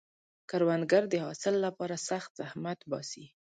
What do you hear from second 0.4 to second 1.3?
کروندګر د